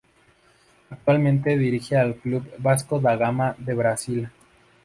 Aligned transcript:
Actualmente 0.89 1.55
dirige 1.59 1.95
al 1.95 2.15
club 2.15 2.49
Vasco 2.57 2.99
da 2.99 3.15
Gama 3.15 3.53
de 3.59 3.73
Brasil. 3.75 4.29